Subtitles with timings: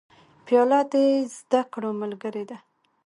[0.45, 0.93] پیاله د
[1.37, 2.57] زده کړو ملګرې ده.